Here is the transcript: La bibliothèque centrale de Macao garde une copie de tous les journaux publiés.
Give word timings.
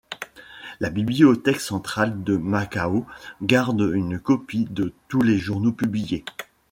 La 0.79 0.89
bibliothèque 0.89 1.59
centrale 1.61 2.23
de 2.23 2.35
Macao 2.35 3.05
garde 3.43 3.91
une 3.93 4.17
copie 4.19 4.65
de 4.67 4.93
tous 5.07 5.21
les 5.21 5.37
journaux 5.37 5.73
publiés. 5.73 6.25